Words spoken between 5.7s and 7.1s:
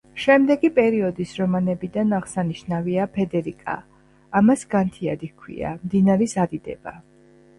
„მდინარის ადიდება“.